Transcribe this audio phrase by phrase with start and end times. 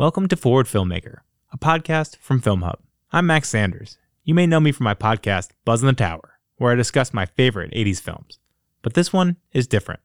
[0.00, 1.18] Welcome to Forward Filmmaker,
[1.52, 2.78] a podcast from Film Hub.
[3.12, 3.98] I'm Max Sanders.
[4.24, 7.26] You may know me from my podcast, Buzz in the Tower, where I discuss my
[7.26, 8.38] favorite 80s films.
[8.80, 10.00] But this one is different.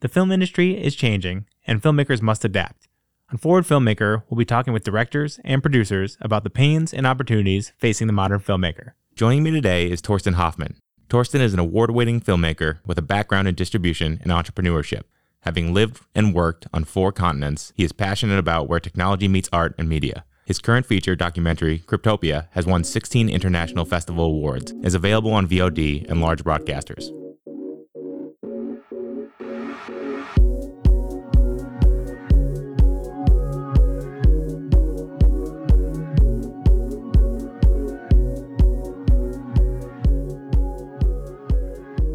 [0.00, 2.88] The film industry is changing, and filmmakers must adapt.
[3.30, 7.74] On Forward Filmmaker, we'll be talking with directors and producers about the pains and opportunities
[7.76, 8.92] facing the modern filmmaker.
[9.16, 10.78] Joining me today is Torsten Hoffmann.
[11.10, 15.02] Torsten is an award winning filmmaker with a background in distribution and entrepreneurship.
[15.40, 19.74] Having lived and worked on four continents, he is passionate about where technology meets art
[19.78, 20.24] and media.
[20.44, 26.08] His current feature documentary, Cryptopia, has won 16 international festival awards, is available on VOD
[26.08, 27.10] and large broadcasters.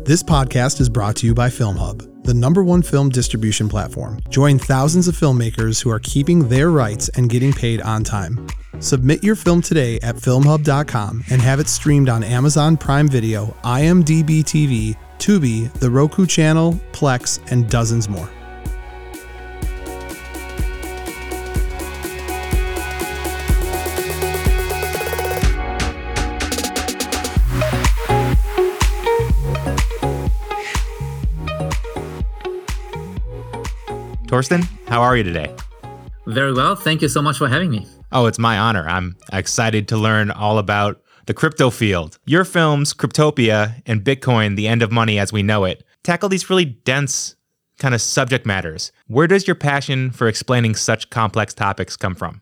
[0.05, 4.20] This podcast is brought to you by Film Hub the number one film distribution platform.
[4.29, 8.48] Join thousands of filmmakers who are keeping their rights and getting paid on time.
[8.79, 14.41] Submit your film today at filmhub.com and have it streamed on Amazon Prime Video, IMDb
[14.43, 18.29] TV, Tubi, the Roku channel, Plex, and dozens more.
[34.32, 35.54] Torsten, how are you today?
[36.26, 36.74] Very well.
[36.74, 37.85] Thank you so much for having me.
[38.13, 38.88] Oh, it's my honor.
[38.88, 42.18] I'm excited to learn all about the crypto field.
[42.26, 46.49] Your films, Cryptopia and Bitcoin, The End of Money as We Know It, tackle these
[46.49, 47.35] really dense
[47.77, 48.93] kind of subject matters.
[49.07, 52.41] Where does your passion for explaining such complex topics come from?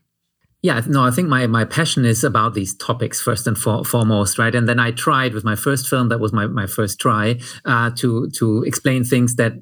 [0.62, 4.38] Yeah, no, I think my, my passion is about these topics first and for, foremost,
[4.38, 4.54] right?
[4.54, 7.90] And then I tried with my first film, that was my, my first try, uh,
[7.96, 9.54] to to explain things that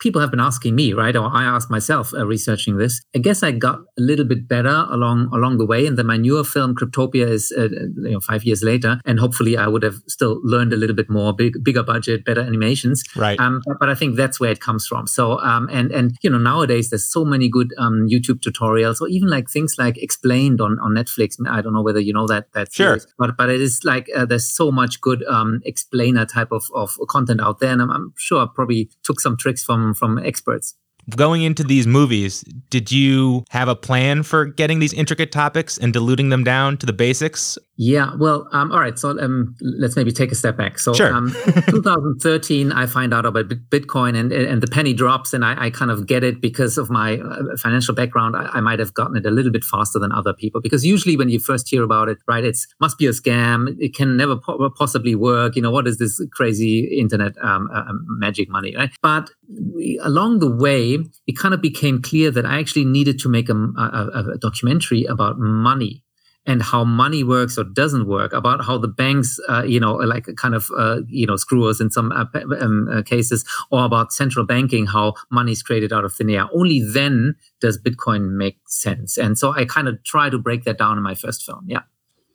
[0.00, 1.14] people have been asking me, right?
[1.14, 3.00] Or I asked myself uh, researching this.
[3.14, 6.16] I guess I got a little bit better along along the way, and then my
[6.16, 9.96] newer film Cryptopia is uh, you know five years later, and hopefully I would have
[10.08, 13.04] still learned a little bit more, big, bigger budget, better animations.
[13.14, 13.38] Right.
[13.38, 15.06] Um, but, but, I think that's where it comes from.
[15.06, 19.08] So um, and and you know nowadays there's so many good um, YouTube tutorials, or
[19.08, 21.36] even like things like explained on on Netflix.
[21.46, 22.98] I don't know whether you know that that sure.
[22.98, 26.64] Series, but but it is like uh, there's so much good um, explainer type of
[26.74, 30.18] of content out there, and I'm, I'm sure I probably took some tricks from from
[30.18, 30.74] experts.
[31.16, 35.92] Going into these movies, did you have a plan for getting these intricate topics and
[35.92, 37.58] diluting them down to the basics?
[37.82, 38.98] Yeah, well, um, all right.
[38.98, 40.78] So um, let's maybe take a step back.
[40.78, 41.14] So, sure.
[41.14, 41.30] um,
[41.70, 45.90] 2013, I find out about Bitcoin, and and the penny drops, and I, I kind
[45.90, 48.36] of get it because of my uh, financial background.
[48.36, 51.16] I, I, might have gotten it a little bit faster than other people because usually
[51.16, 53.74] when you first hear about it, right, it's must be a scam.
[53.80, 55.56] It can never po- possibly work.
[55.56, 58.90] You know, what is this crazy internet um, uh, um, magic money, right?
[59.00, 63.28] But we, along the way, it kind of became clear that I actually needed to
[63.28, 66.04] make a, a, a documentary about money
[66.46, 70.26] and how money works or doesn't work, about how the banks, uh, you know, like
[70.36, 72.24] kind of, uh, you know, screw us in some uh,
[72.60, 76.46] um, uh, cases, or about central banking, how money is created out of thin air.
[76.54, 79.18] Only then does Bitcoin make sense.
[79.18, 81.64] And so I kind of try to break that down in my first film.
[81.66, 81.82] Yeah.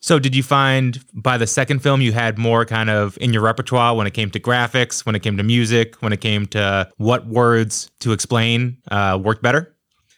[0.06, 3.42] So, did you find by the second film you had more kind of in your
[3.42, 6.88] repertoire when it came to graphics, when it came to music, when it came to
[6.98, 9.75] what words to explain uh, worked better?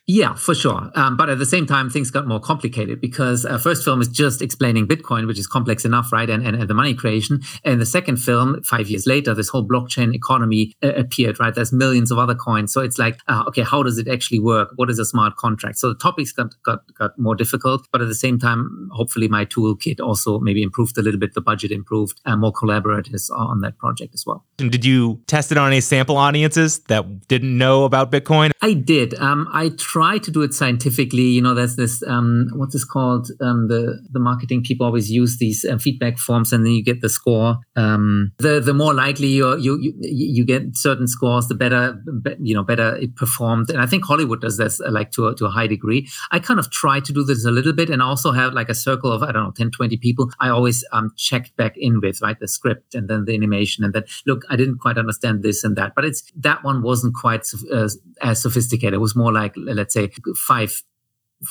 [0.10, 0.90] Yeah, for sure.
[0.96, 4.08] Um, but at the same time, things got more complicated because uh, first film is
[4.08, 6.30] just explaining Bitcoin, which is complex enough, right?
[6.30, 7.42] And, and, and the money creation.
[7.66, 11.54] And the second film, five years later, this whole blockchain economy uh, appeared, right?
[11.54, 12.72] There's millions of other coins.
[12.72, 14.70] So it's like, uh, okay, how does it actually work?
[14.78, 15.78] What is a smart contract?
[15.78, 17.86] So the topics got, got, got more difficult.
[17.92, 21.34] But at the same time, hopefully my toolkit also maybe improved a little bit.
[21.34, 24.46] The budget improved and more collaborators on that project as well.
[24.58, 28.52] And did you test it on any sample audiences that didn't know about Bitcoin?
[28.62, 29.14] I did.
[29.16, 31.24] Um, I tried try to do it scientifically.
[31.24, 33.30] You know, there's this um, what's this called?
[33.42, 37.02] Um, the the marketing people always use these uh, feedback forms, and then you get
[37.02, 37.58] the score.
[37.76, 42.00] Um, the the more likely you you you get certain scores, the better
[42.40, 43.72] you know better it performed.
[43.72, 46.08] And I think Hollywood does this uh, like to a, to a high degree.
[46.32, 48.76] I kind of try to do this a little bit, and also have like a
[48.76, 50.32] circle of I don't know 10, 20 people.
[50.40, 53.94] I always um check back in with right the script and then the animation, and
[53.94, 57.48] then look, I didn't quite understand this and that, but it's that one wasn't quite
[57.74, 57.90] uh,
[58.22, 58.94] as sophisticated.
[58.94, 60.82] It was more like let's let's say five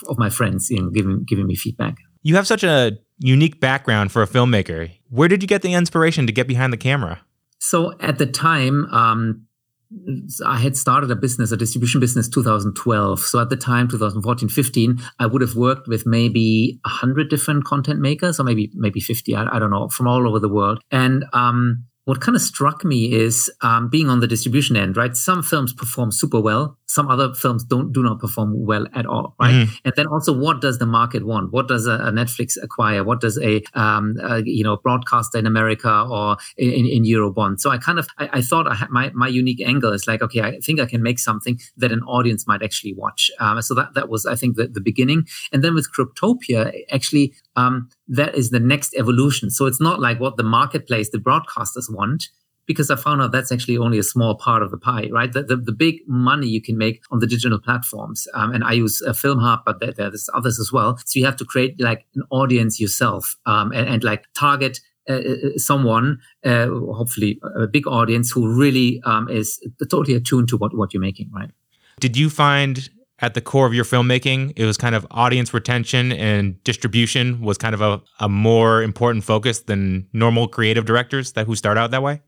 [0.08, 1.96] of my friends you know, giving giving me feedback.
[2.22, 4.90] You have such a unique background for a filmmaker.
[5.10, 7.20] Where did you get the inspiration to get behind the camera?
[7.58, 9.46] So at the time, um,
[10.44, 13.20] I had started a business, a distribution business, 2012.
[13.20, 18.00] So at the time, 2014, 15, I would have worked with maybe 100 different content
[18.00, 19.34] makers, or maybe maybe 50.
[19.34, 20.80] I, I don't know, from all over the world.
[20.90, 25.16] And um, what kind of struck me is um, being on the distribution end, right?
[25.16, 29.34] Some films perform super well, some other films don't do not perform well at all,
[29.40, 29.54] right?
[29.54, 29.72] mm-hmm.
[29.84, 31.52] and then also what does the market want?
[31.52, 33.04] What does a, a netflix acquire?
[33.04, 37.60] What does a, um, a, you know broadcaster in america or in, in Europe want?
[37.60, 40.22] So i kind of i, I thought I had my, my unique angle is like
[40.22, 43.30] okay i think i can make something that an audience might actually watch.
[43.40, 45.26] Um, so that that was i think the, the beginning.
[45.52, 49.50] And then with cryptopia actually um, that is the next evolution.
[49.50, 52.28] So it's not like what the marketplace the broadcasters want
[52.66, 55.32] because I found out that's actually only a small part of the pie, right?
[55.32, 58.26] The, the, the big money you can make on the digital platforms.
[58.34, 60.98] Um, and I use a Film Hub, but there, there's others as well.
[61.04, 65.12] So you have to create like an audience yourself um, and, and like target uh,
[65.12, 70.56] uh, uh someone, uh, hopefully a big audience who really um, is totally attuned to
[70.56, 71.50] what, what you're making, right?
[72.00, 72.90] Did you find
[73.20, 77.56] at the core of your filmmaking, it was kind of audience retention and distribution was
[77.56, 81.92] kind of a, a more important focus than normal creative directors that who start out
[81.92, 82.20] that way?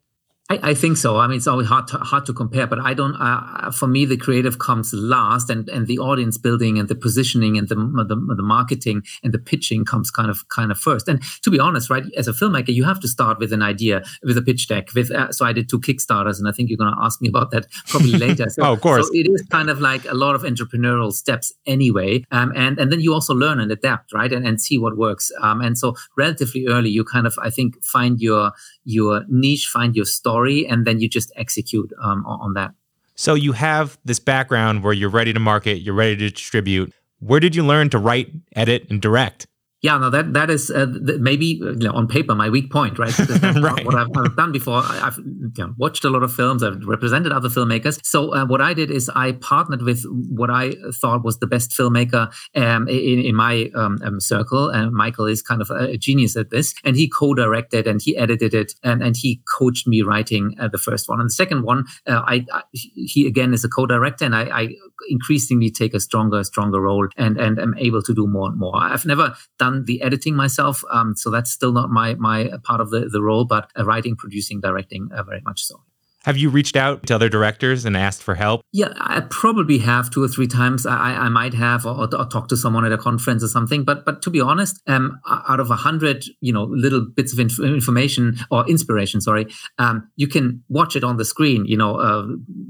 [0.51, 1.19] I, I, think so.
[1.19, 3.15] I mean, it's always hard to, hard to compare, but I don't.
[3.15, 7.59] Uh, for me, the creative comes last, and, and the audience building and the positioning
[7.59, 11.07] and the, the, the marketing and the pitching comes kind of kind of first.
[11.07, 14.03] And to be honest, right, as a filmmaker, you have to start with an idea,
[14.23, 14.89] with a pitch deck.
[14.95, 17.29] With uh, so I did two Kickstarters, and I think you're going to ask me
[17.29, 18.49] about that probably later.
[18.49, 19.07] So, oh, of course.
[19.07, 22.91] So it is kind of like a lot of entrepreneurial steps anyway, um, and and
[22.91, 25.31] then you also learn and adapt, right, and, and see what works.
[25.43, 28.53] Um, and so relatively early, you kind of I think find your
[28.85, 32.73] your niche, find your story, and then you just execute um, on that.
[33.15, 36.93] So you have this background where you're ready to market, you're ready to distribute.
[37.19, 39.49] Where did you learn to write, edit, and direct?
[39.81, 40.87] Yeah, no, that that is uh,
[41.21, 43.17] maybe you know, on paper my weak point, right?
[43.43, 43.87] right.
[43.87, 47.31] What I've, I've, done before, I've you know, watched a lot of films, I've represented
[47.31, 48.01] other filmmakers.
[48.05, 51.71] So uh, what I did is I partnered with what I thought was the best
[51.71, 54.69] filmmaker um, in, in my um, um, circle.
[54.69, 58.55] And Michael is kind of a genius at this, and he co-directed and he edited
[58.55, 61.21] it, and, and he coached me writing uh, the first one.
[61.21, 64.69] And the second one, uh, I, I, he again is a co-director, and I, I
[65.09, 68.77] increasingly take a stronger, stronger role, and and am able to do more and more.
[68.77, 72.81] I've never done done the editing myself, um, so that's still not my my part
[72.81, 75.81] of the the role, but uh, writing, producing, directing, uh, very much so.
[76.29, 78.61] Have you reached out to other directors and asked for help?
[78.71, 80.85] Yeah, I probably have two or three times.
[80.85, 83.83] I, I might have, or, or, talk to someone at a conference or something.
[83.83, 87.39] But but to be honest, um, out of a hundred, you know, little bits of
[87.39, 89.47] inf- information or inspiration, sorry,
[89.79, 91.65] um, you can watch it on the screen.
[91.65, 91.97] You know,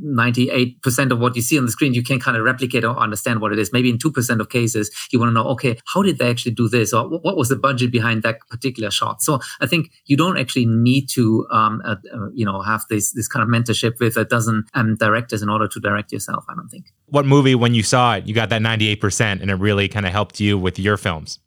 [0.02, 2.84] ninety-eight uh, percent of what you see on the screen, you can kind of replicate
[2.84, 3.72] or understand what it is.
[3.72, 6.52] Maybe in two percent of cases, you want to know, okay, how did they actually
[6.52, 9.20] do this, or what was the budget behind that particular shot?
[9.20, 13.10] So I think you don't actually need to, um, uh, uh, you know, have this
[13.14, 16.44] this kind of mentorship with a dozen um, directors in order to direct yourself.
[16.48, 16.92] I don't think.
[17.06, 20.12] What movie, when you saw it, you got that 98% and it really kind of
[20.12, 21.40] helped you with your films?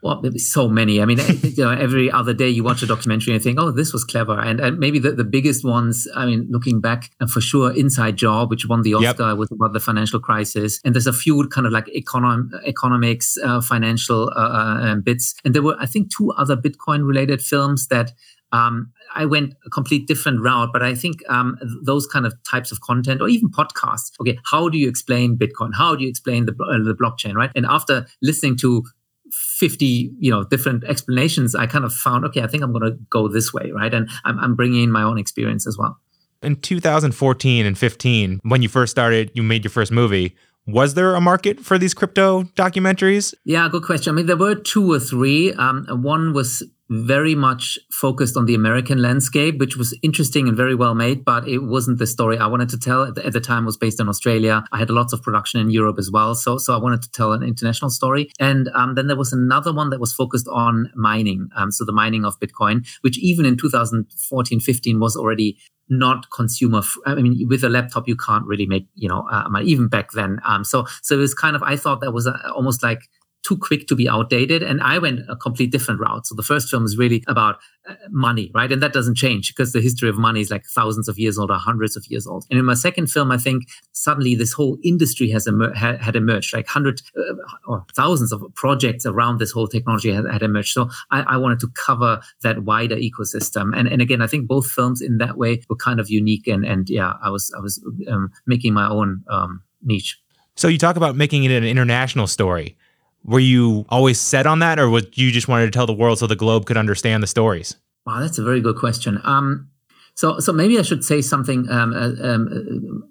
[0.00, 1.02] well, so many.
[1.02, 3.92] I mean, you know, every other day you watch a documentary and think, oh, this
[3.92, 4.38] was clever.
[4.38, 8.50] And, and maybe the, the biggest ones, I mean, looking back, for sure, Inside Job,
[8.50, 9.38] which won the Oscar, yep.
[9.38, 10.80] was about the financial crisis.
[10.84, 15.34] And there's a few kind of like econom- economics, uh, financial uh, uh bits.
[15.44, 18.12] And there were, I think, two other Bitcoin related films that
[18.52, 22.72] um, I went a complete different route, but I think um, those kind of types
[22.72, 24.12] of content, or even podcasts.
[24.20, 25.74] Okay, how do you explain Bitcoin?
[25.74, 27.34] How do you explain the uh, the blockchain?
[27.34, 27.50] Right?
[27.54, 28.84] And after listening to
[29.30, 32.98] 50 you know different explanations i kind of found okay i think i'm going to
[33.10, 36.00] go this way right and I'm, I'm bringing in my own experience as well
[36.42, 40.34] in 2014 and 15 when you first started you made your first movie
[40.68, 43.34] was there a market for these crypto documentaries?
[43.46, 44.12] Yeah, good question.
[44.12, 45.54] I mean, there were two or three.
[45.54, 50.74] Um, one was very much focused on the American landscape, which was interesting and very
[50.74, 53.04] well made, but it wasn't the story I wanted to tell.
[53.04, 54.64] At the, at the time, was based in Australia.
[54.72, 57.32] I had lots of production in Europe as well, so so I wanted to tell
[57.32, 58.30] an international story.
[58.38, 61.92] And um, then there was another one that was focused on mining, um, so the
[61.92, 65.58] mining of Bitcoin, which even in 2014, 15 was already
[65.90, 66.82] not consumer.
[67.06, 70.38] I mean, with a laptop, you can't really make, you know, uh, even back then.
[70.44, 73.08] Um, so, so it was kind of, I thought that was a, almost like
[73.46, 74.62] too quick to be outdated.
[74.62, 76.26] And I went a complete different route.
[76.26, 77.56] So the first film is really about
[77.88, 78.70] uh, money, right?
[78.70, 81.50] And that doesn't change because the history of money is like thousands of years old
[81.50, 82.44] or hundreds of years old.
[82.50, 86.52] And in my second film, I think suddenly this whole industry has emer- had emerged,
[86.52, 87.34] like hundreds uh,
[87.66, 90.72] or thousands of projects around this whole technology had, had emerged.
[90.72, 93.76] So I, I, wanted to cover that wider ecosystem.
[93.76, 96.46] And, and again, I think both films in that way were kind of unique.
[96.46, 100.20] And, and yeah, I was, I was um, making my own um, niche.
[100.56, 102.76] So you talk about making it an international story.
[103.24, 106.18] Were you always set on that, or was you just wanted to tell the world
[106.18, 107.76] so the globe could understand the stories?
[108.06, 109.20] Wow, that's a very good question.
[109.24, 109.68] Um,
[110.14, 113.04] so, so maybe I should say something um, uh, um,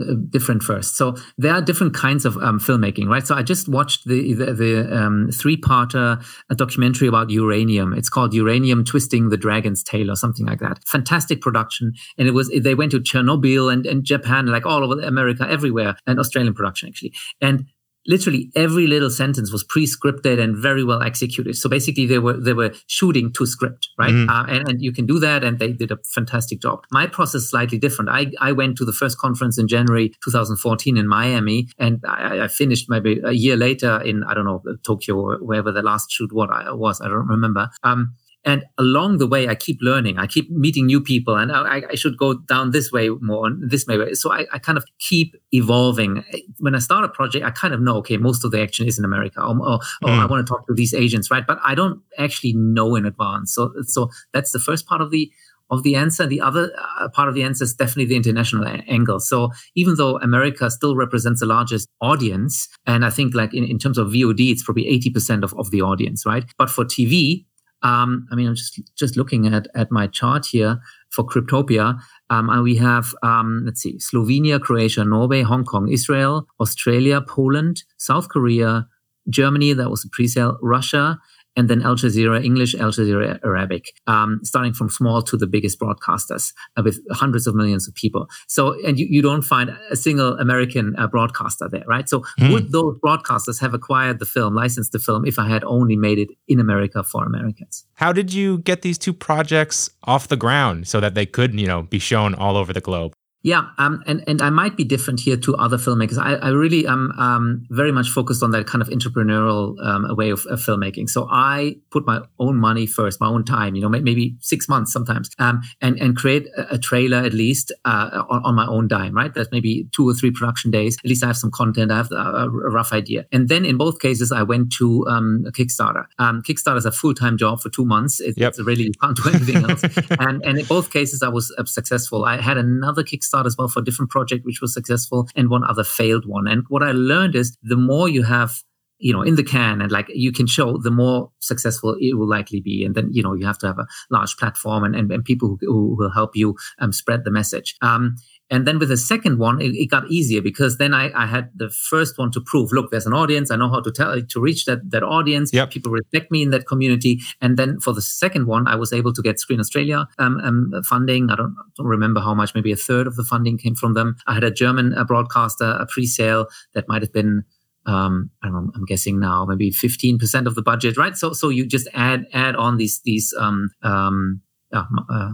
[0.00, 0.96] uh, different first.
[0.96, 3.26] So there are different kinds of um, filmmaking, right?
[3.26, 6.24] So I just watched the the, the um, three-parter
[6.56, 7.92] documentary about uranium.
[7.92, 10.82] It's called Uranium Twisting the Dragon's Tail or something like that.
[10.86, 15.00] Fantastic production, and it was they went to Chernobyl and, and Japan, like all over
[15.00, 17.12] America, everywhere, and Australian production actually.
[17.40, 17.66] And
[18.06, 21.56] literally every little sentence was pre-scripted and very well executed.
[21.56, 24.12] So basically, they were they were shooting to script, right?
[24.12, 24.28] Mm.
[24.28, 26.84] Uh, and, and you can do that, and they did a fantastic job.
[26.90, 28.10] My process is slightly different.
[28.10, 32.48] I I went to the first conference in January 2014 in Miami, and I, I
[32.48, 36.32] finished maybe a year later in I don't know Tokyo or wherever the last shoot
[36.32, 37.00] what I was.
[37.00, 37.70] I don't remember.
[37.82, 40.18] Um, and along the way, I keep learning.
[40.18, 43.86] I keep meeting new people, and I, I should go down this way more, this
[43.86, 44.12] way.
[44.14, 46.22] So I, I, kind of keep evolving.
[46.58, 48.98] When I start a project, I kind of know, okay, most of the action is
[48.98, 50.18] in America, or, or, or mm.
[50.18, 51.46] I want to talk to these agents, right?
[51.46, 53.54] But I don't actually know in advance.
[53.54, 55.32] So, so that's the first part of the
[55.70, 56.26] of the answer.
[56.26, 56.70] The other
[57.00, 59.20] uh, part of the answer is definitely the international a- angle.
[59.20, 63.78] So even though America still represents the largest audience, and I think like in, in
[63.78, 66.44] terms of VOD, it's probably 80% of, of the audience, right?
[66.58, 67.46] But for TV,
[67.84, 71.98] um, I mean, I'm just just looking at at my chart here for Cryptopia,
[72.30, 77.84] um, and we have um, let's see, Slovenia, Croatia, Norway, Hong Kong, Israel, Australia, Poland,
[77.98, 78.88] South Korea,
[79.28, 79.74] Germany.
[79.74, 80.58] That was a pre-sale.
[80.62, 81.18] Russia,
[81.56, 85.78] and then Al Jazeera English, Al Jazeera Arabic, um, starting from small to the biggest
[85.78, 88.28] broadcasters uh, with hundreds of millions of people.
[88.48, 92.08] So, and you, you don't find a single American uh, broadcaster there, right?
[92.08, 92.52] So, mm.
[92.52, 96.18] would those broadcasters have acquired the film, licensed the film, if I had only made
[96.18, 97.86] it in America for Americans?
[97.94, 101.66] How did you get these two projects off the ground so that they could, you
[101.66, 103.14] know, be shown all over the globe?
[103.44, 106.16] Yeah, um, and and I might be different here to other filmmakers.
[106.16, 110.30] I, I really am um, very much focused on that kind of entrepreneurial um, way
[110.30, 111.10] of, of, filmmaking.
[111.10, 113.74] So I put my own money first, my own time.
[113.74, 118.22] You know, maybe six months sometimes, um, and and create a, trailer at least uh,
[118.30, 119.12] on, on, my own dime.
[119.12, 120.96] Right, that's maybe two or three production days.
[121.04, 121.92] At least I have some content.
[121.92, 123.26] I have a, a rough idea.
[123.30, 126.06] And then in both cases, I went to um, Kickstarter.
[126.18, 128.20] Um, Kickstarter is a full time job for two months.
[128.20, 128.54] It, yep.
[128.56, 129.82] It's really you can't do anything else.
[130.18, 132.24] and and in both cases, I was uh, successful.
[132.24, 135.64] I had another Kickstarter as well for a different project which was successful and one
[135.64, 136.46] other failed one.
[136.46, 138.62] And what I learned is the more you have
[138.98, 142.28] you know in the can and like you can show the more successful it will
[142.28, 145.10] likely be and then you know you have to have a large platform and, and,
[145.10, 148.16] and people who, who, will help you um, spread the message um,
[148.54, 151.50] and then with the second one, it, it got easier because then I, I, had
[151.56, 153.50] the first one to prove, look, there's an audience.
[153.50, 155.52] I know how to tell to reach that that audience.
[155.52, 155.72] Yep.
[155.72, 157.20] People respect me in that community.
[157.40, 160.82] And then for the second one, I was able to get Screen Australia um, um,
[160.84, 161.30] funding.
[161.30, 162.54] I don't, don't, remember how much.
[162.54, 164.14] Maybe a third of the funding came from them.
[164.28, 167.42] I had a German uh, broadcaster, a pre-sale that might have been
[167.86, 171.16] um, I don't know, I'm guessing now maybe 15% of the budget, right?
[171.16, 174.42] So so you just add add on these these um, um,
[174.72, 175.32] uh, uh,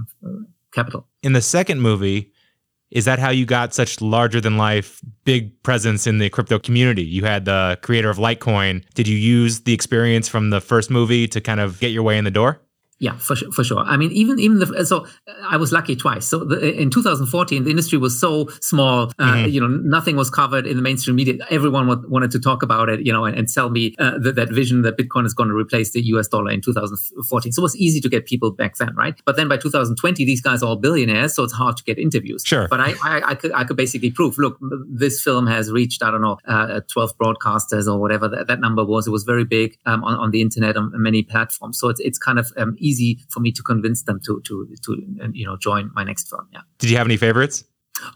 [0.72, 1.06] capital.
[1.22, 2.32] In the second movie,
[2.90, 7.04] is that how you got such larger than life big presence in the crypto community?
[7.04, 8.84] You had the creator of litecoin.
[8.94, 12.18] Did you use the experience from the first movie to kind of get your way
[12.18, 12.60] in the door
[13.00, 13.78] yeah, for sure, for sure.
[13.78, 15.06] I mean, even even the so
[15.42, 16.26] I was lucky twice.
[16.26, 19.10] So the, in 2014, the industry was so small.
[19.18, 19.48] Uh, mm-hmm.
[19.48, 21.34] You know, nothing was covered in the mainstream media.
[21.48, 23.00] Everyone wanted to talk about it.
[23.00, 25.54] You know, and, and sell me uh, that, that vision that Bitcoin is going to
[25.54, 26.28] replace the U.S.
[26.28, 27.52] dollar in 2014.
[27.52, 29.18] So it was easy to get people back then, right?
[29.24, 32.42] But then by 2020, these guys are all billionaires, so it's hard to get interviews.
[32.44, 32.68] Sure.
[32.68, 34.36] But I I, I could I could basically prove.
[34.36, 38.60] Look, this film has reached I don't know uh, 12 broadcasters or whatever that, that
[38.60, 39.06] number was.
[39.06, 41.78] It was very big um, on on the internet on many platforms.
[41.78, 42.89] So it's it's kind of um, easy
[43.28, 44.96] for me to convince them to to to
[45.32, 46.48] you know join my next firm.
[46.52, 46.60] Yeah.
[46.78, 47.64] Did you have any favorites?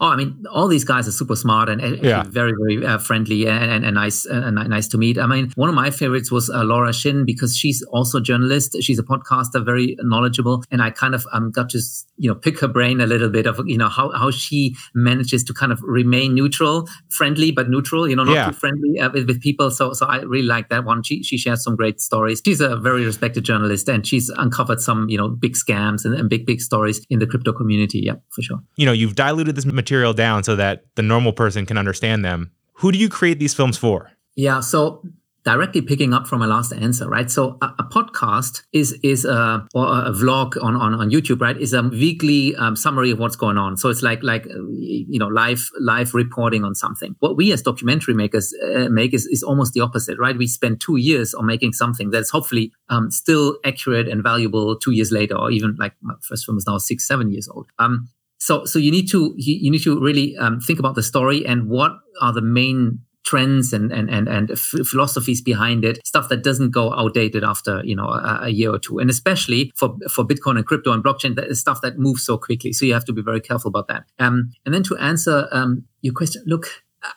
[0.00, 2.24] Oh, I mean, all these guys are super smart and yeah.
[2.24, 5.18] very, very uh, friendly and, and, and nice, uh, nice to meet.
[5.18, 8.76] I mean, one of my favorites was uh, Laura Shin because she's also a journalist.
[8.80, 11.80] She's a podcaster, very knowledgeable, and I kind of um, got to
[12.16, 15.42] you know pick her brain a little bit of you know how how she manages
[15.44, 18.08] to kind of remain neutral, friendly but neutral.
[18.08, 18.46] You know, not yeah.
[18.46, 19.70] too friendly uh, with, with, people.
[19.70, 21.02] So, so I really like that one.
[21.02, 22.42] She she shares some great stories.
[22.44, 26.28] She's a very respected journalist, and she's uncovered some you know big scams and, and
[26.28, 28.00] big big stories in the crypto community.
[28.00, 28.58] Yeah, for sure.
[28.76, 32.52] You know, you've diluted this material down so that the normal person can understand them.
[32.74, 34.10] Who do you create these films for?
[34.36, 35.02] Yeah, so
[35.44, 37.30] directly picking up from my last answer, right?
[37.30, 41.56] So a, a podcast is is a or a vlog on, on on YouTube, right?
[41.56, 43.76] Is a weekly um, summary of what's going on.
[43.76, 47.14] So it's like like you know live live reporting on something.
[47.20, 50.36] What we as documentary makers uh, make is is almost the opposite, right?
[50.36, 54.92] We spend two years on making something that's hopefully um, still accurate and valuable two
[54.92, 57.66] years later, or even like my first film is now six seven years old.
[57.78, 58.08] Um,
[58.44, 61.46] so so you need to you, you need to really um, think about the story
[61.46, 66.28] and what are the main trends and and and, and f- philosophies behind it, stuff
[66.28, 69.96] that doesn't go outdated after you know a, a, year or two, and especially for
[70.10, 72.74] for Bitcoin and crypto and blockchain, that is stuff that moves so quickly.
[72.74, 74.04] So you have to be very careful about that.
[74.18, 76.66] Um, and then to answer um, your question, look,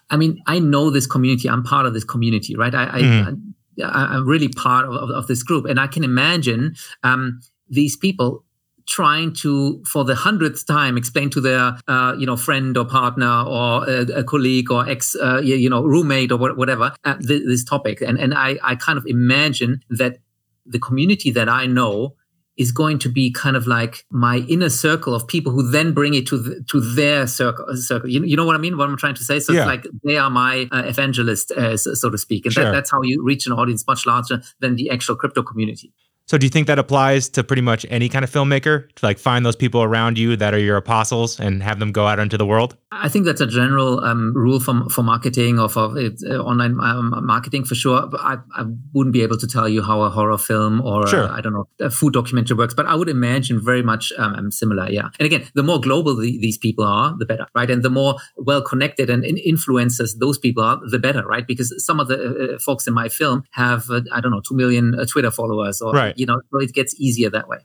[0.09, 1.49] I mean, I know this community.
[1.49, 2.73] I'm part of this community, right?
[2.73, 3.83] I, mm-hmm.
[3.83, 7.97] I, am really part of, of, of, this group, and I can imagine um, these
[7.97, 8.45] people
[8.87, 13.43] trying to for the hundredth time explain to their uh, you know friend or partner
[13.43, 17.63] or a, a colleague or ex uh, you know roommate or whatever uh, this, this
[17.63, 20.19] topic and and I, I kind of imagine that
[20.65, 22.15] the community that I know
[22.57, 26.15] is going to be kind of like my inner circle of people who then bring
[26.15, 27.65] it to the, to their circle.
[27.75, 28.09] circle.
[28.09, 28.77] You, you know what I mean?
[28.77, 29.39] What I'm trying to say.
[29.39, 29.59] So yeah.
[29.59, 32.65] it's like they are my uh, evangelist, uh, so, so, to speak, and sure.
[32.65, 35.93] that, that's how you reach an audience much larger than the actual crypto community.
[36.27, 39.17] So do you think that applies to pretty much any kind of filmmaker to like
[39.17, 42.37] find those people around you that are your apostles and have them go out into
[42.37, 42.75] the world?
[42.91, 47.25] I think that's a general um, rule for, for marketing or for uh, online um,
[47.25, 48.09] marketing for sure.
[48.17, 51.29] I, I wouldn't be able to tell you how a horror film or sure.
[51.29, 54.51] I don't know a food documentary works, but I would imagine very much um, um
[54.51, 54.89] similar.
[54.89, 57.69] Yeah, and again, the more global the, these people are, the better, right?
[57.69, 61.45] And the more well connected and influencers those people are, the better, right?
[61.47, 64.41] Because some of the uh, uh folks in my film have uh, I don't know
[64.41, 67.59] two million uh, Twitter followers or right you know, it gets easier that way.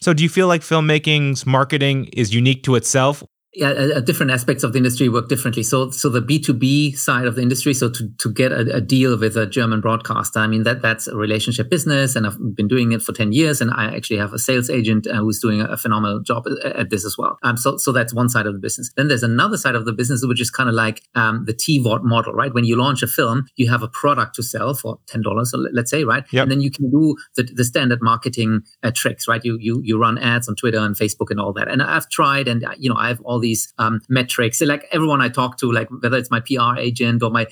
[0.00, 3.24] So, do you feel like filmmaking's marketing is unique to itself,
[3.58, 5.64] yeah, uh, different aspects of the industry work differently.
[5.64, 8.76] So, so the B two B side of the industry, so to, to get a,
[8.76, 12.38] a, deal with a German broadcaster, I mean that that's a relationship business, and I've
[12.54, 15.40] been doing it for ten years, and I actually have a sales agent uh, who's
[15.40, 17.38] doing a, phenomenal job at this as well.
[17.42, 18.92] Um, so, so that's one side of the business.
[18.96, 22.04] Then there's another side of the business which is kind of like um, the TVOD
[22.04, 22.52] model, right?
[22.52, 25.90] When you launch a film, you have a product to sell for ten dollars, let's
[25.90, 26.24] say, right?
[26.30, 26.42] Yep.
[26.44, 29.44] And then you can do the, the standard marketing uh, tricks, right?
[29.44, 31.68] You you you run ads on Twitter and Facebook and all that.
[31.68, 34.60] And I've tried, and you know, I have all these um, metrics.
[34.60, 37.46] like everyone I talk to, like whether it's my PR agent or my,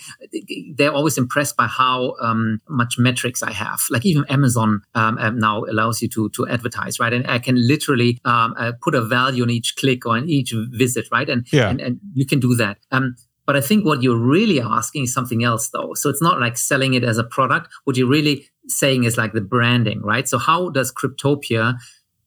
[0.77, 3.81] they're always impressed by how um, much metrics I have.
[3.91, 7.13] Like even Amazon um, now allows you to to advertise, right?
[7.13, 10.53] And I can literally um, uh, put a value on each click or on each
[10.83, 11.29] visit, right?
[11.29, 11.71] And yeah.
[11.71, 12.79] and, and you can do that.
[12.91, 15.95] Um, but I think what you're really asking is something else, though.
[15.95, 17.69] So it's not like selling it as a product.
[17.85, 20.29] What you're really saying is like the branding, right?
[20.29, 21.77] So how does Cryptopia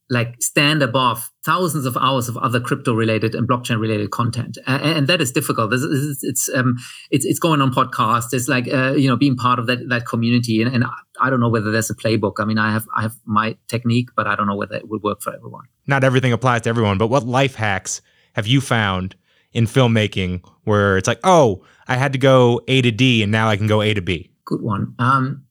[0.09, 4.83] like stand above thousands of hours of other crypto related and blockchain related content and,
[4.83, 5.71] and that is difficult.
[5.73, 6.77] It's it's, it's, um,
[7.11, 8.33] it's, it's going on podcasts.
[8.33, 10.61] It's like uh, you know being part of that that community.
[10.61, 10.85] And, and
[11.21, 12.33] I don't know whether there's a playbook.
[12.39, 15.03] I mean i have i have my technique but i don't know whether it would
[15.03, 15.65] work for everyone.
[15.87, 18.01] Not everything applies to everyone but what life hacks
[18.33, 19.15] have you found
[19.51, 23.47] in filmmaking where it's like oh i had to go a to d and now
[23.47, 24.31] i can go a to b?
[24.45, 24.95] Good one.
[24.97, 25.45] Um,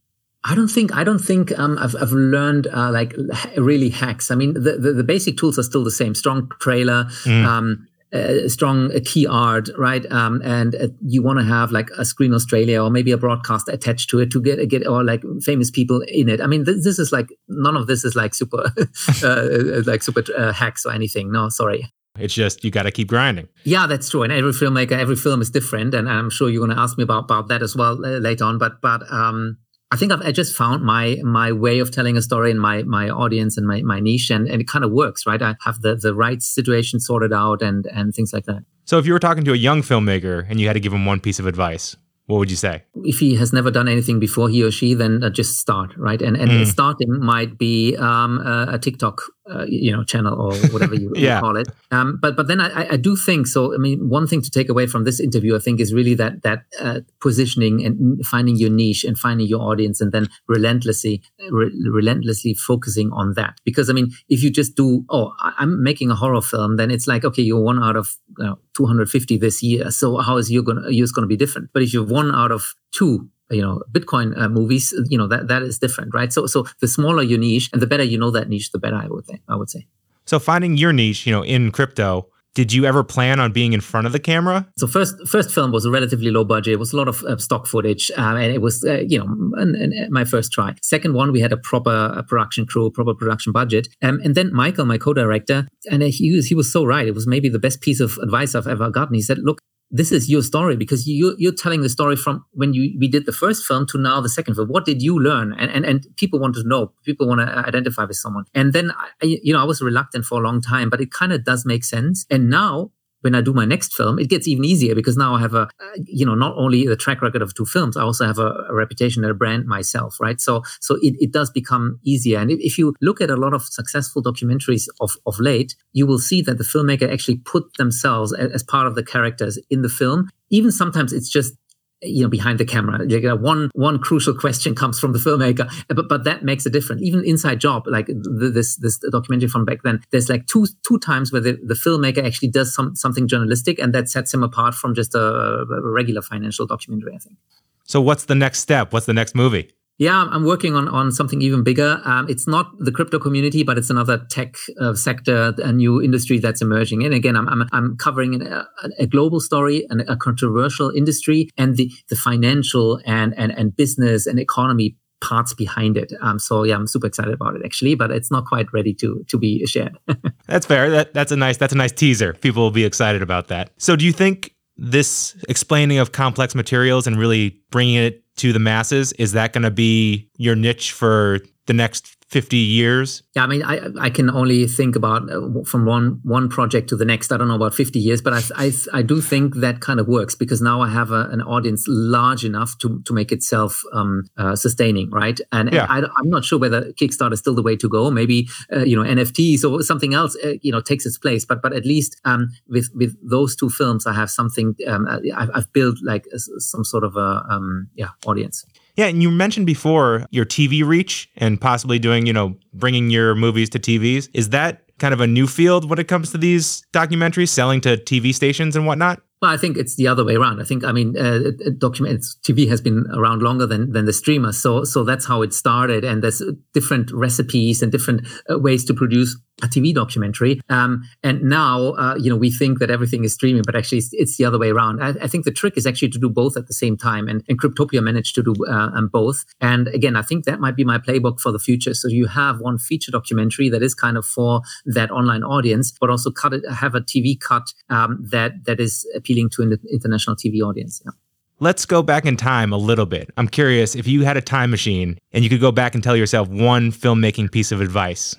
[0.44, 3.14] I don't think I don't think um, I've I've learned uh, like
[3.56, 4.30] really hacks.
[4.30, 7.44] I mean, the, the, the basic tools are still the same: strong trailer, mm.
[7.44, 10.10] um, uh, strong uh, key art, right?
[10.12, 13.68] Um, and uh, you want to have like a Screen Australia or maybe a broadcast
[13.68, 16.40] attached to it to get get or like famous people in it.
[16.40, 18.72] I mean, this, this is like none of this is like super
[19.24, 21.32] uh, like super uh, hacks or anything.
[21.32, 21.92] No, sorry.
[22.16, 23.48] It's just you got to keep grinding.
[23.64, 24.22] Yeah, that's true.
[24.22, 27.04] And every filmmaker, every film is different, and I'm sure you're going to ask me
[27.04, 28.58] about about that as well later on.
[28.58, 29.58] But but um,
[29.90, 32.82] I think I've I just found my my way of telling a story and my
[32.82, 35.40] my audience and my, my niche and, and it kind of works, right?
[35.40, 38.64] I have the the right situation sorted out and and things like that.
[38.84, 41.06] So if you were talking to a young filmmaker and you had to give him
[41.06, 41.96] one piece of advice,
[42.28, 42.84] what would you say?
[43.04, 46.20] If he has never done anything before, he or she, then uh, just start, right?
[46.20, 46.66] And and mm.
[46.66, 51.36] starting might be um, a, a, TikTok, uh, you know, channel or whatever you, yeah.
[51.36, 51.68] you call it.
[51.90, 53.74] Um, but but then I, I do think so.
[53.74, 56.42] I mean, one thing to take away from this interview, I think, is really that
[56.42, 61.72] that uh, positioning and finding your niche and finding your audience, and then relentlessly re-
[61.90, 63.58] relentlessly focusing on that.
[63.64, 67.06] Because I mean, if you just do, oh, I'm making a horror film, then it's
[67.06, 69.90] like okay, you're one out of you know, 250 this year.
[69.90, 71.70] So how is your gonna yours going to be different?
[71.72, 75.48] But if you're one out of two you know bitcoin uh, movies you know that
[75.48, 78.30] that is different right so so the smaller your niche and the better you know
[78.30, 79.86] that niche the better i would think i would say
[80.24, 83.80] so finding your niche you know in crypto did you ever plan on being in
[83.80, 84.66] front of the camera?
[84.78, 86.72] So first, first film was a relatively low budget.
[86.72, 89.26] It was a lot of uh, stock footage, um, and it was uh, you know
[89.62, 90.74] an, an, my first try.
[90.82, 94.52] Second one, we had a proper a production crew, proper production budget, um, and then
[94.52, 97.06] Michael, my co-director, and he was he was so right.
[97.06, 99.14] It was maybe the best piece of advice I've ever gotten.
[99.14, 102.74] He said, "Look, this is your story because you you're telling the story from when
[102.74, 104.68] you we did the first film to now the second film.
[104.68, 105.52] What did you learn?
[105.54, 106.92] And and, and people want to know.
[107.04, 108.44] People want to uh, identify with someone.
[108.54, 111.32] And then I, you know I was reluctant for a long time, but it kind
[111.32, 112.26] of does make sense.
[112.30, 112.90] And now
[113.22, 115.62] when I do my next film, it gets even easier because now I have a,
[115.62, 115.68] uh,
[116.04, 118.74] you know, not only the track record of two films, I also have a, a
[118.74, 120.40] reputation and a brand myself, right?
[120.40, 122.38] So, so it, it does become easier.
[122.38, 126.06] And if, if you look at a lot of successful documentaries of, of late, you
[126.06, 129.82] will see that the filmmaker actually put themselves as, as part of the characters in
[129.82, 130.28] the film.
[130.50, 131.54] Even sometimes it's just
[132.02, 132.98] you know behind the camera.
[133.04, 136.70] Like, uh, one one crucial question comes from the filmmaker but but that makes a
[136.70, 137.02] difference.
[137.02, 141.32] Even inside job like this this documentary from back then there's like two two times
[141.32, 144.94] where the, the filmmaker actually does some something journalistic and that sets him apart from
[144.94, 147.36] just a, a regular financial documentary i think.
[147.84, 148.92] So what's the next step?
[148.92, 152.00] What's the next movie yeah, I'm working on, on something even bigger.
[152.04, 156.38] Um, it's not the crypto community, but it's another tech uh, sector, a new industry
[156.38, 157.04] that's emerging.
[157.04, 158.66] And again, I'm, I'm, I'm covering a,
[158.98, 164.26] a, global story and a controversial industry and the, the financial and, and, and business
[164.28, 166.12] and economy parts behind it.
[166.20, 169.24] Um, so yeah, I'm super excited about it actually, but it's not quite ready to
[169.28, 169.98] to be shared.
[170.46, 170.90] that's fair.
[170.90, 172.34] That, that's a nice that's a nice teaser.
[172.34, 173.70] People will be excited about that.
[173.78, 178.58] So do you think this explaining of complex materials and really bringing it to the
[178.58, 179.12] masses?
[179.14, 183.22] Is that going to be your niche for the next 50 years?
[183.34, 186.96] Yeah, I mean, I I can only think about uh, from one one project to
[186.96, 187.32] the next.
[187.32, 190.08] I don't know about 50 years, but I I, I do think that kind of
[190.08, 194.24] works because now I have a, an audience large enough to to make itself um,
[194.36, 195.40] uh, sustaining, right?
[195.52, 195.86] And, yeah.
[195.88, 198.10] and I, am not sure whether Kickstarter is still the way to go.
[198.10, 201.46] Maybe uh, you know NFTs or something else uh, you know takes its place.
[201.46, 204.74] But but at least um, with with those two films, I have something.
[204.86, 206.26] Um, uh, I've, I've built like
[206.58, 208.66] some sort of a um, yeah audience.
[208.98, 213.36] Yeah, and you mentioned before your TV reach and possibly doing, you know, bringing your
[213.36, 214.28] movies to TVs.
[214.34, 217.96] Is that kind of a new field when it comes to these documentaries, selling to
[217.96, 219.22] TV stations and whatnot?
[219.40, 220.60] Well, I think it's the other way around.
[220.60, 224.50] I think, I mean, uh, document TV has been around longer than than the streamer,
[224.50, 226.02] so so that's how it started.
[226.02, 226.42] And there's
[226.74, 230.60] different recipes and different uh, ways to produce a TV documentary.
[230.68, 234.10] Um, and now, uh, you know, we think that everything is streaming, but actually, it's,
[234.12, 235.02] it's the other way around.
[235.02, 237.42] I, I, think the trick is actually to do both at the same time, and,
[237.48, 239.44] and Cryptopia managed to do uh, um, both.
[239.60, 241.94] And again, I think that might be my playbook for the future.
[241.94, 246.10] So you have one feature documentary that is kind of for that online audience, but
[246.10, 250.36] also cut it, have a TV cut um, that that is appealing to an international
[250.36, 251.02] TV audience.
[251.04, 251.12] Yeah.
[251.60, 253.30] Let's go back in time a little bit.
[253.36, 256.16] I'm curious if you had a time machine and you could go back and tell
[256.16, 258.36] yourself one filmmaking piece of advice,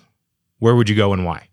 [0.59, 1.49] where would you go and why?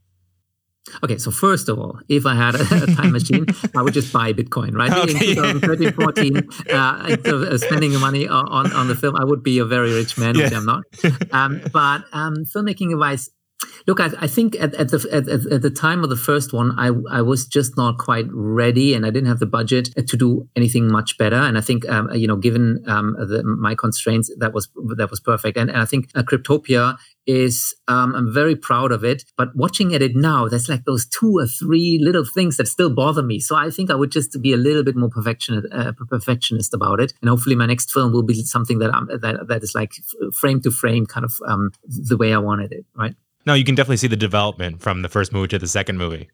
[1.02, 4.12] Okay, so first of all, if I had a, a time machine, I would just
[4.12, 4.90] buy Bitcoin, right?
[4.92, 5.30] Okay.
[5.30, 6.36] In 2013, 14,
[6.72, 9.92] uh, instead of uh, spending money on, on the film, I would be a very
[9.92, 10.44] rich man, yeah.
[10.44, 10.84] which I'm not.
[11.32, 13.30] Um, but um, filmmaking advice,
[13.86, 16.74] Look, I, I think at, at the at, at, the time of the first one,
[16.78, 20.48] I I was just not quite ready, and I didn't have the budget to do
[20.56, 21.36] anything much better.
[21.36, 25.20] And I think um, you know, given um, the, my constraints, that was that was
[25.20, 25.56] perfect.
[25.56, 29.24] And, and I think uh, Cryptopia is um, I'm very proud of it.
[29.36, 32.90] But watching at it now, there's like those two or three little things that still
[32.90, 33.40] bother me.
[33.40, 37.00] So I think I would just be a little bit more perfectionist, uh, perfectionist about
[37.00, 37.14] it.
[37.20, 39.92] And hopefully, my next film will be something that I'm that that is like
[40.32, 42.84] frame to frame, kind of um, the way I wanted it.
[42.94, 43.14] Right.
[43.46, 46.28] No, you can definitely see the development from the first movie to the second movie.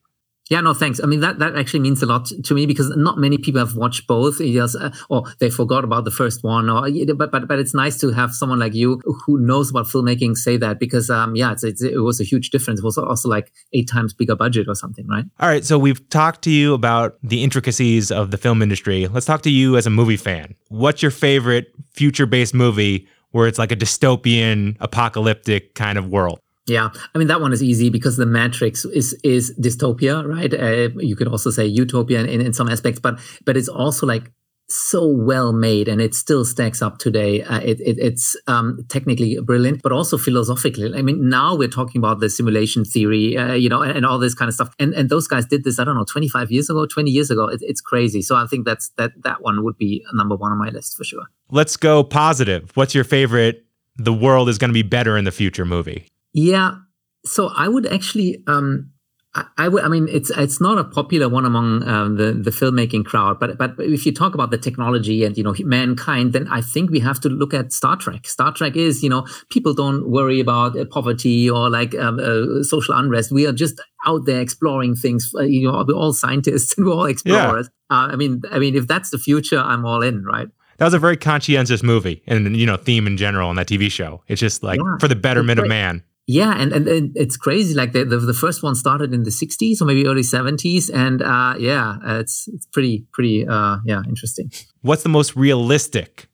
[0.51, 1.01] Yeah, no, thanks.
[1.03, 3.77] I mean, that, that actually means a lot to me because not many people have
[3.77, 6.68] watched both, yes, uh, or they forgot about the first one.
[6.68, 10.37] Or but but but it's nice to have someone like you who knows about filmmaking
[10.37, 12.81] say that because um yeah, it's, it's, it was a huge difference.
[12.81, 15.25] It was also like eight times bigger budget or something, right?
[15.38, 19.07] All right, so we've talked to you about the intricacies of the film industry.
[19.07, 20.55] Let's talk to you as a movie fan.
[20.68, 26.40] What's your favorite future-based movie where it's like a dystopian, apocalyptic kind of world?
[26.66, 30.53] Yeah, I mean that one is easy because the Matrix is is dystopia, right?
[30.55, 34.31] Uh, you could also say utopia in, in some aspects, but but it's also like
[34.72, 37.42] so well made and it still stacks up today.
[37.42, 40.92] Uh, it, it, it's um, technically brilliant, but also philosophically.
[40.94, 44.18] I mean, now we're talking about the simulation theory, uh, you know, and, and, all
[44.18, 44.75] this kind of stuff.
[44.79, 47.48] And and those guys did this, I don't know, 25 years ago, 20 years ago.
[47.48, 48.22] It, it's crazy.
[48.22, 51.05] So I think that's that that one would be number one on my list for
[51.05, 51.25] sure.
[51.51, 52.70] Let's go positive.
[52.75, 53.64] What's your favorite?
[53.96, 56.07] The world is going to be better in the future movie.
[56.32, 56.76] Yeah.
[57.24, 58.92] So I would actually, um,
[59.34, 59.82] I, I would.
[59.82, 63.56] I mean, it's it's not a popular one among um, the the filmmaking crowd, but
[63.56, 67.00] but if you talk about the technology and you know mankind, then I think we
[67.00, 68.26] have to look at Star Trek.
[68.26, 72.62] Star Trek is you know people don't worry about uh, poverty or like um, uh,
[72.62, 73.32] social unrest.
[73.32, 75.30] We are just out there exploring things.
[75.34, 77.70] Uh, you know, we're all scientists and we're all explorers.
[77.90, 77.96] Yeah.
[77.96, 80.48] Uh, I mean, I mean, if that's the future, I'm all in, right?
[80.78, 83.90] that was a very conscientious movie and you know theme in general in that TV
[83.90, 84.22] show.
[84.26, 84.96] It's just like yeah.
[84.98, 88.35] for the betterment of man yeah and, and, and, it's crazy like the, the, the,
[88.35, 92.66] first one started in the 60s or maybe early 70s and uh, yeah it's it's
[92.66, 94.50] pretty pretty uh, yeah interesting.
[94.82, 96.28] What's the most realistic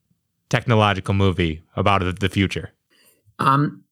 [0.48, 2.72] technological movie about the future?
[3.38, 3.84] Um,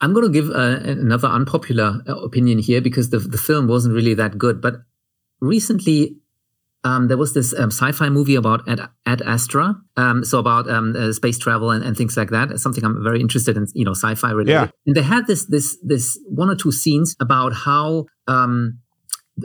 [0.00, 3.94] i'm going to give uh, another unpopular uh, opinion here because the, the film wasn't
[3.94, 4.74] really that good but
[5.40, 6.16] recently
[6.84, 10.94] um, there was this um, sci-fi movie about Ad, Ad Astra, um, so about um,
[10.94, 12.50] uh, space travel and, and, things like that.
[12.50, 14.52] It's something I'm very interested in, you know, sci-fi related.
[14.52, 14.68] Yeah.
[14.86, 18.80] And they had this this this one or two scenes about how um,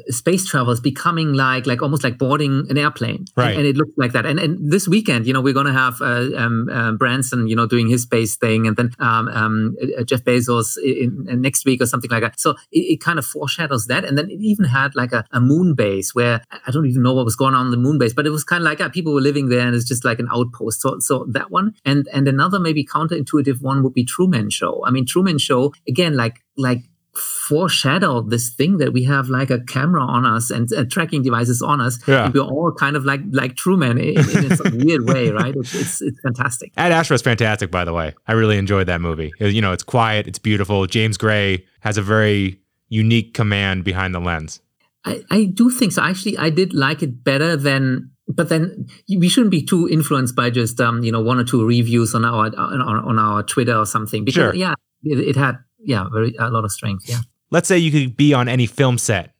[0.09, 3.25] space travel is becoming like like almost like boarding an airplane.
[3.35, 3.49] Right.
[3.49, 4.25] and, and it looks like that.
[4.25, 7.55] And, and this weekend you know we're going to have uh, um, uh, branson you
[7.55, 11.65] know doing his space thing and then um, um, uh, jeff bezos in, in, next
[11.65, 12.39] week or something like that.
[12.39, 14.05] So it, it, kind of foreshadows that.
[14.05, 17.13] And then it even had like a, a, moon base where i don't even know
[17.13, 19.13] what was going on in the moon base but it was kind of like people
[19.13, 20.81] were living there and it's just like an outpost.
[20.81, 24.83] So so that one and and another maybe counterintuitive one would be truman show.
[24.85, 26.83] I mean truman show again like like
[27.19, 31.61] foreshadow this thing that we have like a camera on us and uh, tracking devices
[31.61, 31.99] on us.
[32.07, 32.31] Yeah.
[32.33, 35.55] We're all kind of like like Truman in, in some weird way, right?
[35.55, 36.71] It's, it's, it's fantastic.
[36.77, 38.13] Ad Astra is fantastic, by the way.
[38.27, 39.31] I really enjoyed that movie.
[39.39, 40.85] You know, it's quiet, it's beautiful.
[40.85, 44.61] James Gray has a very unique command behind the lens.
[45.05, 46.01] I, I do think so.
[46.01, 50.49] Actually, I did like it better than but then we shouldn't be too influenced by
[50.49, 53.85] just um, you know one or two reviews on our on, on our Twitter or
[53.85, 54.55] something because sure.
[54.55, 57.07] yeah it, it, had yeah, very a lot of strength.
[57.07, 57.19] Yeah.
[57.51, 59.33] Let's say you could be on any film set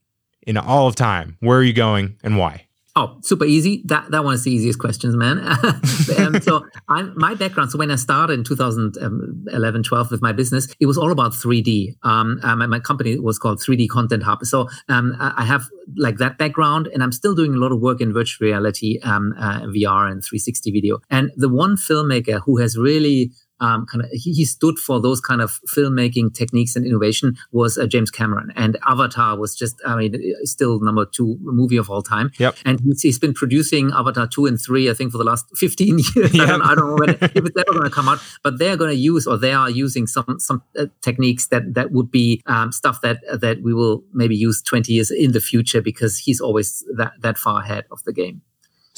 [0.47, 1.37] in all of time.
[1.39, 2.65] Where are you going and why?
[2.95, 3.83] Oh, super easy.
[3.85, 5.39] That that one is the easiest questions, man.
[6.17, 7.71] um, so I'm, my background.
[7.71, 11.95] So when I started in 2011, 12 with my business, it was all about 3D.
[12.03, 14.43] Um, um, my company was called 3D Content Hub.
[14.43, 18.01] So um, I have like that background, and I'm still doing a lot of work
[18.01, 20.99] in virtual reality, um, uh, VR, and 360 video.
[21.09, 25.19] And the one filmmaker who has really um, kind of he, he, stood for those
[25.21, 28.51] kind of filmmaking techniques and innovation was uh, James Cameron.
[28.55, 32.31] And Avatar was just, I mean, still number two movie of all time.
[32.37, 32.55] Yep.
[32.65, 35.99] And he's, he's been producing Avatar two and three, I think, for the last fifteen
[35.99, 36.33] years.
[36.33, 36.43] Yep.
[36.43, 38.69] I, don't, I don't know when, if it's ever going to come out, but they
[38.69, 42.11] are going to use or they are using some some uh, techniques that that would
[42.11, 46.17] be um, stuff that that we will maybe use twenty years in the future because
[46.17, 48.41] he's always that that far ahead of the game.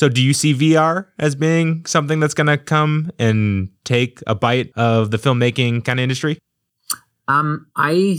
[0.02, 4.34] So, do you see VR as being something that's going to come and take a
[4.34, 6.40] bite of the filmmaking kind of industry?
[7.28, 8.18] Um, I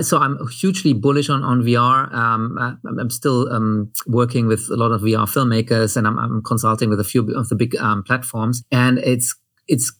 [0.00, 2.10] so I'm hugely bullish on on VR.
[2.14, 2.56] Um,
[2.98, 7.00] I'm still um, working with a lot of VR filmmakers, and I'm, I'm consulting with
[7.00, 8.62] a few of the big um, platforms.
[8.72, 9.36] And it's
[9.68, 9.92] it's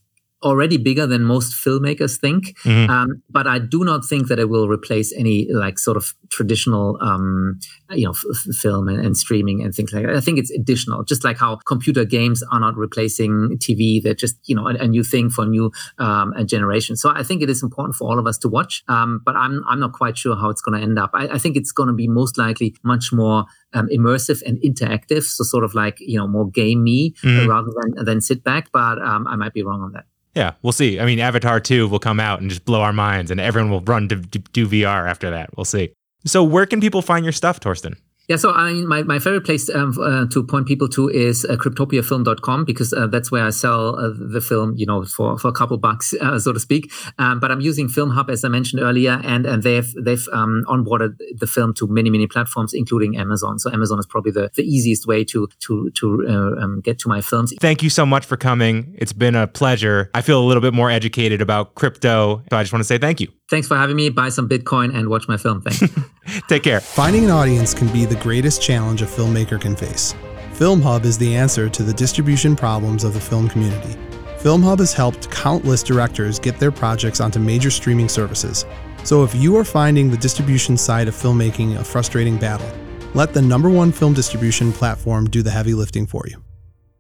[0.43, 2.59] already bigger than most filmmakers think.
[2.61, 2.91] Mm-hmm.
[2.91, 6.99] Um, but I do not think that it will replace any like sort of traditional,
[7.03, 7.59] um,
[7.91, 10.17] you know, f- film and, and, streaming and things like that.
[10.17, 14.03] I think it's additional, just like how computer games are not replacing TV.
[14.03, 16.97] They're just, you know, a, a new thing for a new um, a generation.
[16.97, 18.83] So I think it is important for all of us to watch.
[18.89, 21.11] Um, but I'm, I'm not quite sure how it's going to end up.
[21.13, 25.25] I, I think it's going to be most likely much more um, immersive and interactive.
[25.25, 27.49] So sort of like, you know, more gamey mm-hmm.
[27.49, 28.73] rather than, than sit back.
[28.73, 30.05] But um, I might be wrong on that.
[30.35, 31.01] Yeah, we'll see.
[31.01, 33.81] I mean, Avatar 2 will come out and just blow our minds, and everyone will
[33.81, 35.57] run to do VR after that.
[35.57, 35.93] We'll see.
[36.25, 37.97] So, where can people find your stuff, Torsten?
[38.31, 41.45] Yeah, so I mean, my, my favorite place um, uh, to point people to is
[41.45, 45.49] uh, cryptopiafilm.com because uh, that's where I sell uh, the film, you know, for, for
[45.49, 46.93] a couple bucks, uh, so to speak.
[47.19, 50.63] Um, but I'm using Film Hub, as I mentioned earlier, and, and they've they've um,
[50.69, 53.59] onboarded the film to many, many platforms, including Amazon.
[53.59, 57.09] So Amazon is probably the, the easiest way to to to uh, um, get to
[57.09, 57.53] my films.
[57.59, 58.95] Thank you so much for coming.
[58.97, 60.09] It's been a pleasure.
[60.15, 62.45] I feel a little bit more educated about crypto.
[62.49, 63.27] So I just want to say thank you.
[63.51, 64.09] Thanks for having me.
[64.11, 65.61] Buy some Bitcoin and watch my film.
[65.61, 65.83] Thanks.
[66.49, 66.81] Take care.
[66.81, 70.15] Finding an audience can be the greatest challenge a filmmaker can face.
[70.53, 73.99] FilmHub is the answer to the distribution problems of the film community.
[74.39, 78.65] FilmHub has helped countless directors get their projects onto major streaming services.
[79.03, 82.71] So if you are finding the distribution side of filmmaking a frustrating battle,
[83.15, 86.41] let the number one film distribution platform do the heavy lifting for you.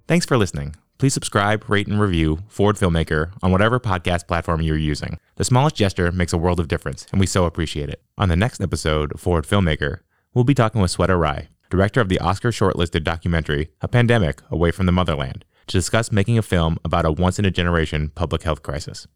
[0.08, 0.74] Thanks for listening.
[1.00, 5.18] Please subscribe, rate, and review Forward Filmmaker on whatever podcast platform you're using.
[5.36, 8.02] The smallest gesture makes a world of difference, and we so appreciate it.
[8.18, 10.00] On the next episode of Forward Filmmaker,
[10.34, 14.72] we'll be talking with Sweta Rai, director of the Oscar shortlisted documentary A Pandemic Away
[14.72, 18.42] from the Motherland, to discuss making a film about a once in a generation public
[18.42, 19.08] health crisis.